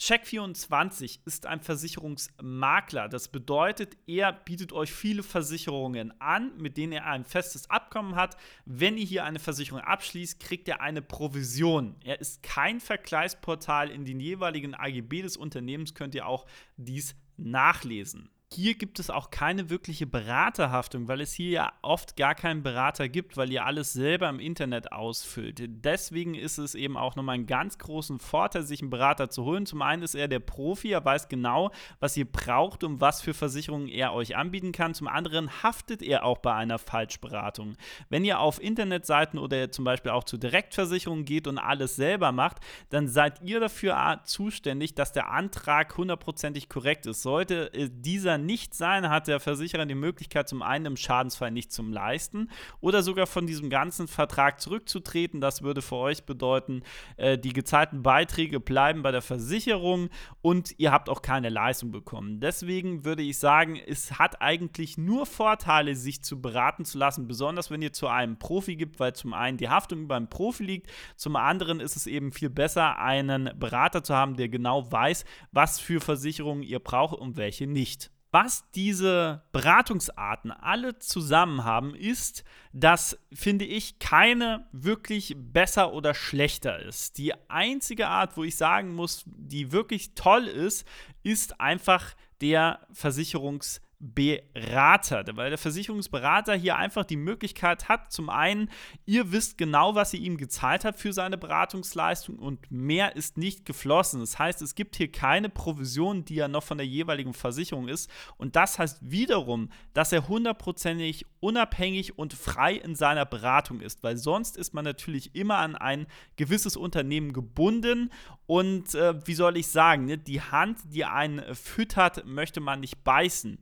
Check24 0.01 1.19
ist 1.25 1.45
ein 1.45 1.59
Versicherungsmakler. 1.59 3.07
Das 3.07 3.27
bedeutet, 3.27 3.95
er 4.07 4.33
bietet 4.33 4.73
euch 4.73 4.91
viele 4.91 5.21
Versicherungen 5.21 6.19
an, 6.19 6.57
mit 6.57 6.75
denen 6.75 6.93
er 6.93 7.05
ein 7.05 7.23
festes 7.23 7.69
Abkommen 7.69 8.15
hat. 8.15 8.35
Wenn 8.65 8.97
ihr 8.97 9.05
hier 9.05 9.25
eine 9.25 9.37
Versicherung 9.37 9.81
abschließt, 9.81 10.39
kriegt 10.39 10.67
er 10.67 10.81
eine 10.81 11.03
Provision. 11.03 11.97
Er 12.03 12.19
ist 12.19 12.41
kein 12.41 12.79
Vergleichsportal. 12.79 13.91
In 13.91 14.03
den 14.03 14.19
jeweiligen 14.19 14.73
AGB 14.73 15.21
des 15.21 15.37
Unternehmens 15.37 15.93
könnt 15.93 16.15
ihr 16.15 16.25
auch 16.25 16.47
dies 16.77 17.13
nachlesen. 17.37 18.30
Hier 18.53 18.75
gibt 18.75 18.99
es 18.99 19.09
auch 19.09 19.31
keine 19.31 19.69
wirkliche 19.69 20.05
Beraterhaftung, 20.05 21.07
weil 21.07 21.21
es 21.21 21.31
hier 21.31 21.49
ja 21.51 21.73
oft 21.81 22.17
gar 22.17 22.35
keinen 22.35 22.63
Berater 22.63 23.07
gibt, 23.07 23.37
weil 23.37 23.49
ihr 23.49 23.65
alles 23.65 23.93
selber 23.93 24.27
im 24.27 24.41
Internet 24.41 24.91
ausfüllt. 24.91 25.61
Deswegen 25.65 26.35
ist 26.35 26.57
es 26.57 26.75
eben 26.75 26.97
auch 26.97 27.15
nochmal 27.15 27.35
einen 27.35 27.45
ganz 27.45 27.77
großen 27.77 28.19
Vorteil, 28.19 28.63
sich 28.63 28.81
einen 28.81 28.89
Berater 28.89 29.29
zu 29.29 29.45
holen. 29.45 29.65
Zum 29.65 29.81
einen 29.81 30.03
ist 30.03 30.15
er 30.15 30.27
der 30.27 30.39
Profi, 30.39 30.91
er 30.91 31.05
weiß 31.05 31.29
genau, 31.29 31.71
was 32.01 32.17
ihr 32.17 32.29
braucht 32.29 32.83
und 32.83 32.99
was 32.99 33.21
für 33.21 33.33
Versicherungen 33.33 33.87
er 33.87 34.11
euch 34.11 34.35
anbieten 34.35 34.73
kann. 34.73 34.93
Zum 34.93 35.07
anderen 35.07 35.63
haftet 35.63 36.01
er 36.01 36.25
auch 36.25 36.39
bei 36.39 36.53
einer 36.53 36.77
Falschberatung. 36.77 37.77
Wenn 38.09 38.25
ihr 38.25 38.41
auf 38.41 38.61
Internetseiten 38.61 39.39
oder 39.39 39.71
zum 39.71 39.85
Beispiel 39.85 40.11
auch 40.11 40.25
zu 40.25 40.37
Direktversicherungen 40.37 41.23
geht 41.23 41.47
und 41.47 41.57
alles 41.57 41.95
selber 41.95 42.33
macht, 42.33 42.57
dann 42.89 43.07
seid 43.07 43.41
ihr 43.43 43.61
dafür 43.61 44.19
zuständig, 44.25 44.93
dass 44.93 45.13
der 45.13 45.31
Antrag 45.31 45.95
hundertprozentig 45.95 46.67
korrekt 46.67 47.05
ist. 47.05 47.21
Sollte 47.21 47.73
äh, 47.73 47.89
dieser 47.89 48.40
nicht 48.41 48.73
sein, 48.73 49.09
hat 49.09 49.27
der 49.27 49.39
Versicherer 49.39 49.85
die 49.85 49.95
Möglichkeit, 49.95 50.49
zum 50.49 50.61
einen 50.61 50.85
im 50.85 50.97
Schadensfall 50.97 51.51
nicht 51.51 51.71
zum 51.71 51.93
Leisten 51.93 52.49
oder 52.79 53.03
sogar 53.03 53.27
von 53.27 53.47
diesem 53.47 53.69
ganzen 53.69 54.07
Vertrag 54.07 54.59
zurückzutreten. 54.59 55.41
Das 55.41 55.61
würde 55.61 55.81
für 55.81 55.95
euch 55.95 56.25
bedeuten, 56.25 56.83
äh, 57.17 57.37
die 57.37 57.53
gezahlten 57.53 58.03
Beiträge 58.03 58.59
bleiben 58.59 59.01
bei 59.01 59.11
der 59.11 59.21
Versicherung 59.21 60.09
und 60.41 60.73
ihr 60.77 60.91
habt 60.91 61.09
auch 61.09 61.21
keine 61.21 61.49
Leistung 61.49 61.91
bekommen. 61.91 62.39
Deswegen 62.39 63.05
würde 63.05 63.23
ich 63.23 63.39
sagen, 63.39 63.75
es 63.75 64.19
hat 64.19 64.41
eigentlich 64.41 64.97
nur 64.97 65.25
Vorteile, 65.25 65.95
sich 65.95 66.23
zu 66.23 66.41
beraten 66.41 66.85
zu 66.85 66.97
lassen, 66.97 67.27
besonders 67.27 67.71
wenn 67.71 67.81
ihr 67.81 67.93
zu 67.93 68.07
einem 68.07 68.37
Profi 68.37 68.75
gibt, 68.75 68.99
weil 68.99 69.13
zum 69.13 69.33
einen 69.33 69.57
die 69.57 69.69
Haftung 69.69 70.07
beim 70.07 70.29
Profi 70.29 70.63
liegt, 70.63 70.91
zum 71.15 71.35
anderen 71.35 71.79
ist 71.79 71.95
es 71.95 72.07
eben 72.07 72.31
viel 72.31 72.49
besser, 72.49 72.97
einen 72.99 73.49
Berater 73.57 74.03
zu 74.03 74.15
haben, 74.15 74.35
der 74.35 74.49
genau 74.49 74.91
weiß, 74.91 75.25
was 75.51 75.79
für 75.79 75.99
Versicherungen 75.99 76.63
ihr 76.63 76.79
braucht 76.79 77.17
und 77.17 77.37
welche 77.37 77.67
nicht. 77.67 78.11
Was 78.31 78.63
diese 78.71 79.43
Beratungsarten 79.51 80.51
alle 80.51 80.97
zusammen 80.99 81.65
haben, 81.65 81.93
ist, 81.93 82.45
dass, 82.71 83.19
finde 83.33 83.65
ich, 83.65 83.99
keine 83.99 84.67
wirklich 84.71 85.35
besser 85.37 85.91
oder 85.91 86.13
schlechter 86.13 86.79
ist. 86.79 87.17
Die 87.17 87.33
einzige 87.49 88.07
Art, 88.07 88.37
wo 88.37 88.45
ich 88.45 88.55
sagen 88.55 88.95
muss, 88.95 89.23
die 89.25 89.73
wirklich 89.73 90.15
toll 90.15 90.47
ist, 90.47 90.87
ist 91.23 91.59
einfach 91.59 92.15
der 92.39 92.87
Versicherungs- 92.93 93.81
Berater, 94.01 95.23
weil 95.35 95.49
der 95.49 95.59
Versicherungsberater 95.59 96.55
hier 96.55 96.75
einfach 96.75 97.05
die 97.05 97.17
Möglichkeit 97.17 97.87
hat, 97.87 98.11
zum 98.11 98.31
einen, 98.31 98.69
ihr 99.05 99.31
wisst 99.31 99.59
genau, 99.59 99.93
was 99.93 100.13
ihr 100.15 100.21
ihm 100.21 100.37
gezahlt 100.37 100.85
habt 100.85 100.99
für 100.99 101.13
seine 101.13 101.37
Beratungsleistung 101.37 102.39
und 102.39 102.71
mehr 102.71 103.15
ist 103.15 103.37
nicht 103.37 103.63
geflossen. 103.63 104.19
Das 104.19 104.39
heißt, 104.39 104.61
es 104.63 104.73
gibt 104.73 104.95
hier 104.95 105.11
keine 105.11 105.49
Provision, 105.49 106.25
die 106.25 106.35
ja 106.35 106.47
noch 106.47 106.63
von 106.63 106.79
der 106.79 106.87
jeweiligen 106.87 107.35
Versicherung 107.35 107.87
ist 107.87 108.09
und 108.37 108.55
das 108.55 108.79
heißt 108.79 108.99
wiederum, 109.01 109.69
dass 109.93 110.11
er 110.11 110.27
hundertprozentig 110.27 111.27
unabhängig 111.41 112.17
und 112.17 112.33
frei 112.33 112.75
in 112.75 112.95
seiner 112.95 113.25
Beratung 113.25 113.81
ist, 113.81 114.03
weil 114.03 114.15
sonst 114.15 114.55
ist 114.55 114.73
man 114.73 114.85
natürlich 114.85 115.35
immer 115.35 115.57
an 115.57 115.75
ein 115.75 116.07
gewisses 116.37 116.77
Unternehmen 116.77 117.33
gebunden 117.33 118.11
und 118.45 118.95
äh, 118.95 119.15
wie 119.27 119.33
soll 119.33 119.57
ich 119.57 119.67
sagen, 119.67 120.05
ne, 120.05 120.17
die 120.17 120.41
Hand, 120.41 120.77
die 120.85 121.03
einen 121.03 121.43
füttert, 121.53 122.25
möchte 122.25 122.61
man 122.61 122.79
nicht 122.79 123.03
beißen. 123.03 123.59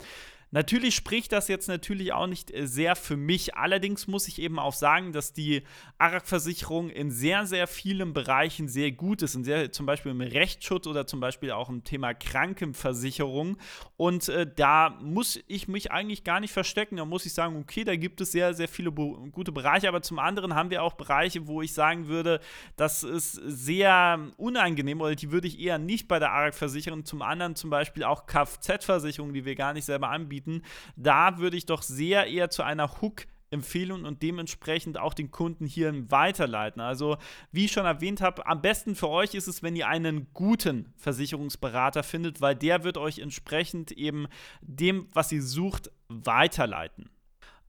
Natürlich 0.51 0.96
spricht 0.96 1.32
das 1.32 1.48
jetzt 1.48 1.68
natürlich 1.68 2.12
auch 2.12 2.25
nicht 2.25 2.51
äh, 2.51 2.65
sehr 2.65 2.96
für 2.96 3.18
mich. 3.18 3.56
Allerdings 3.56 4.08
muss 4.08 4.27
ich 4.27 4.41
eben 4.41 4.58
auch 4.58 4.74
sagen, 4.74 5.13
dass 5.13 5.32
die 5.32 5.62
ARAG-Versicherung 6.00 6.89
in 6.89 7.12
sehr, 7.12 7.46
sehr 7.46 7.68
vielen 7.68 8.13
Bereichen 8.13 8.68
sehr 8.68 8.91
gut 8.91 9.22
ist. 9.22 9.36
Und 9.36 9.44
sehr, 9.44 9.72
zum 9.72 9.86
Beispiel 9.86 10.12
im 10.12 10.22
Rechtsschutz 10.22 10.88
oder 10.88 11.06
zum 11.06 11.20
Beispiel 11.20 11.51
auch 11.51 11.70
im 11.70 11.84
Thema 11.84 12.15
Krankenversicherung. 12.15 13.58
Und 13.96 14.29
äh, 14.29 14.48
da 14.51 14.98
muss 15.01 15.39
ich 15.48 15.68
mich 15.68 15.91
eigentlich 15.91 16.24
gar 16.24 16.39
nicht 16.39 16.51
verstecken. 16.51 16.98
Da 16.98 17.06
muss 17.06 17.27
ich 17.27 17.34
sagen, 17.34 17.56
okay, 17.58 17.84
da 17.84 17.96
gibt 17.96 18.20
es 18.20 18.32
sehr, 18.32 18.56
sehr 18.56 18.68
viele 18.68 18.91
gute 18.91 19.51
Bereiche. 19.51 19.88
Aber 19.88 20.01
zum 20.01 20.18
anderen 20.18 20.56
haben 20.56 20.72
wir 20.72 20.82
auch 20.82 20.94
Bereiche, 20.94 21.46
wo 21.46 21.62
ich 21.62 21.74
sagen 21.74 22.08
würde, 22.08 22.39
das 22.75 23.03
ist 23.03 23.34
sehr 23.34 24.20
unangenehm 24.38 25.00
oder 25.00 25.13
die 25.13 25.32
würde 25.32 25.48
ich 25.48 25.60
eher 25.60 25.77
nicht 25.77 26.08
bei 26.08 26.18
der 26.18 26.32
ARAG 26.32 26.56
versichern. 26.56 27.06
Zum 27.06 27.22
anderen 27.22 27.56
zum 27.56 27.70
Beispiel 27.70 28.03
auch 28.03 28.25
Kfz-Versicherungen, 28.25 29.36
die 29.36 29.46
wir 29.46 29.53
gar 29.53 29.74
nicht 29.74 29.86
selber 29.86 30.10
anbieten 30.10 30.38
anbieten. 30.39 30.63
Da 30.96 31.38
würde 31.38 31.58
ich 31.58 31.65
doch 31.65 31.81
sehr 31.81 32.27
eher 32.27 32.50
zu 32.50 32.63
einer 32.63 33.01
Hook 33.01 33.25
empfehlen 33.51 34.05
und 34.05 34.22
dementsprechend 34.22 35.00
auch 35.00 35.15
den 35.15 35.31
Kunden 35.31 35.65
hier 35.65 36.12
weiterleiten. 36.12 36.81
Also, 36.81 37.17
wie 37.51 37.65
ich 37.65 37.72
schon 37.72 37.86
erwähnt 37.86 38.22
habe, 38.22 38.46
am 38.46 38.62
besten 38.62 38.96
für 38.96 39.10
euch 39.10 39.34
ist 39.34 39.48
es, 39.48 39.63
wenn 39.63 39.75
ihr 39.75 39.88
einen 39.88 40.27
guten 40.34 40.93
Versicherungsberater 40.98 42.03
findet, 42.03 42.41
weil 42.41 42.55
der 42.55 42.84
wird 42.84 42.98
euch 42.98 43.17
entsprechend 43.19 43.91
eben 43.91 44.27
dem, 44.62 45.08
was 45.13 45.31
ihr 45.31 45.41
sucht, 45.41 45.89
weiterleiten. 46.10 47.10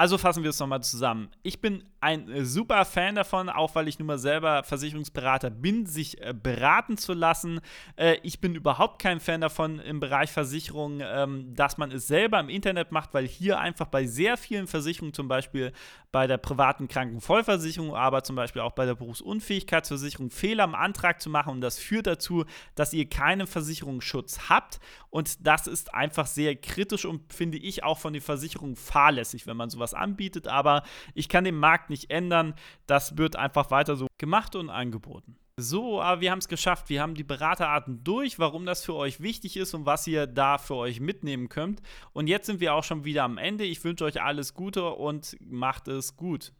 Also 0.01 0.17
fassen 0.17 0.43
wir 0.43 0.49
es 0.49 0.59
nochmal 0.59 0.83
zusammen. 0.83 1.29
Ich 1.43 1.61
bin 1.61 1.85
ein 2.01 2.31
äh, 2.31 2.47
super 2.47 2.87
Fan 2.87 3.17
davon, 3.17 3.51
auch 3.51 3.75
weil 3.75 3.87
ich 3.87 3.99
nun 3.99 4.07
mal 4.07 4.19
selber 4.19 4.63
Versicherungsberater 4.65 5.51
bin, 5.51 5.85
sich 5.85 6.19
äh, 6.23 6.33
beraten 6.33 6.97
zu 6.97 7.13
lassen. 7.13 7.61
Äh, 7.97 8.17
ich 8.23 8.41
bin 8.41 8.55
überhaupt 8.55 9.03
kein 9.03 9.21
Fan 9.21 9.43
davon 9.43 9.79
im 9.79 10.01
Bereich 10.01 10.31
Versicherung, 10.31 11.01
ähm, 11.03 11.55
dass 11.55 11.77
man 11.77 11.93
es 11.93 12.07
selber 12.07 12.41
im 12.41 12.49
Internet 12.49 12.93
macht, 12.93 13.13
weil 13.13 13.27
hier 13.27 13.61
einfach 13.61 13.89
bei 13.89 14.07
sehr 14.07 14.39
vielen 14.39 14.67
Versicherungen, 14.67 15.13
zum 15.13 15.29
Beispiel 15.29 15.71
bei 16.13 16.27
der 16.27 16.39
privaten 16.39 16.89
Krankenvollversicherung, 16.89 17.95
aber 17.95 18.25
zum 18.25 18.37
Beispiel 18.37 18.63
auch 18.63 18.73
bei 18.73 18.87
der 18.87 18.95
Berufsunfähigkeitsversicherung, 18.95 20.31
Fehler 20.31 20.65
im 20.65 20.75
Antrag 20.75 21.21
zu 21.21 21.29
machen. 21.31 21.53
Und 21.53 21.61
das 21.61 21.79
führt 21.79 22.07
dazu, 22.07 22.47
dass 22.75 22.95
ihr 22.95 23.09
keinen 23.09 23.47
Versicherungsschutz 23.47 24.49
habt. 24.49 24.81
Und 25.11 25.47
das 25.47 25.67
ist 25.67 25.93
einfach 25.93 26.27
sehr 26.27 26.57
kritisch 26.57 27.05
und 27.05 27.33
finde 27.33 27.59
ich 27.59 27.85
auch 27.85 27.99
von 27.99 28.13
den 28.13 28.23
Versicherungen 28.23 28.77
fahrlässig, 28.77 29.47
wenn 29.47 29.57
man 29.57 29.71
sowas 29.71 29.90
was 29.91 29.95
anbietet, 29.95 30.49
aber 30.49 30.83
ich 31.15 31.29
kann 31.29 31.45
den 31.45 31.57
Markt 31.57 31.91
nicht 31.91 32.11
ändern. 32.11 32.55
Das 32.87 33.17
wird 33.19 33.37
einfach 33.37 33.71
weiter 33.71 33.97
so 33.97 34.07
gemacht 34.19 34.57
und 34.57 34.71
angeboten. 34.71 35.37
So, 35.57 36.01
aber 36.01 36.23
wir 36.23 36.31
haben 36.31 36.39
es 36.39 36.49
geschafft. 36.49 36.89
Wir 36.89 37.03
haben 37.03 37.15
die 37.15 37.25
Beraterarten 37.25 38.03
durch, 38.03 38.39
warum 38.39 38.65
das 38.65 38.83
für 38.83 38.95
euch 38.95 39.21
wichtig 39.21 39.59
ist 39.59 39.75
und 39.75 39.85
was 39.85 40.07
ihr 40.07 40.27
da 40.27 40.57
für 40.57 40.77
euch 40.77 41.01
mitnehmen 41.01 41.51
könnt. 41.51 41.83
Und 42.15 42.29
jetzt 42.29 42.47
sind 42.47 42.61
wir 42.61 42.75
auch 42.75 42.85
schon 42.85 43.05
wieder 43.05 43.25
am 43.25 43.37
Ende. 43.37 43.65
Ich 43.65 43.85
wünsche 43.85 44.05
euch 44.05 44.23
alles 44.23 44.55
Gute 44.55 44.89
und 44.91 45.37
macht 45.41 45.89
es 45.89 46.17
gut. 46.17 46.53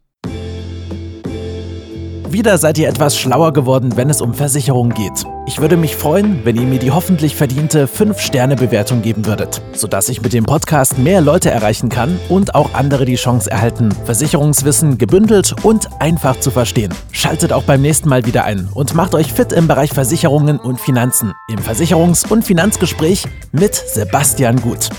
Wieder 2.31 2.57
seid 2.57 2.77
ihr 2.77 2.87
etwas 2.87 3.17
schlauer 3.17 3.51
geworden, 3.51 3.97
wenn 3.97 4.09
es 4.09 4.21
um 4.21 4.33
Versicherungen 4.33 4.93
geht. 4.93 5.25
Ich 5.47 5.59
würde 5.59 5.75
mich 5.75 5.97
freuen, 5.97 6.39
wenn 6.45 6.55
ihr 6.55 6.61
mir 6.61 6.79
die 6.79 6.91
hoffentlich 6.91 7.35
verdiente 7.35 7.87
5-Sterne-Bewertung 7.87 9.01
geben 9.01 9.25
würdet, 9.25 9.61
sodass 9.73 10.07
ich 10.07 10.21
mit 10.21 10.31
dem 10.31 10.45
Podcast 10.45 10.97
mehr 10.97 11.19
Leute 11.19 11.51
erreichen 11.51 11.89
kann 11.89 12.17
und 12.29 12.55
auch 12.55 12.73
andere 12.73 13.03
die 13.03 13.15
Chance 13.15 13.51
erhalten, 13.51 13.91
Versicherungswissen 14.05 14.97
gebündelt 14.97 15.53
und 15.63 15.89
einfach 15.99 16.39
zu 16.39 16.51
verstehen. 16.51 16.93
Schaltet 17.11 17.51
auch 17.51 17.63
beim 17.63 17.81
nächsten 17.81 18.07
Mal 18.07 18.25
wieder 18.25 18.45
ein 18.45 18.69
und 18.73 18.95
macht 18.95 19.13
euch 19.13 19.33
fit 19.33 19.51
im 19.51 19.67
Bereich 19.67 19.91
Versicherungen 19.91 20.57
und 20.57 20.79
Finanzen 20.79 21.33
im 21.49 21.59
Versicherungs- 21.59 22.31
und 22.31 22.45
Finanzgespräch 22.45 23.25
mit 23.51 23.75
Sebastian 23.75 24.61
Gut. 24.61 24.89